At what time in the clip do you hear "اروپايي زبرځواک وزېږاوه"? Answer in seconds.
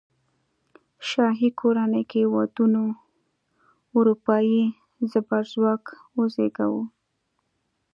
3.97-6.83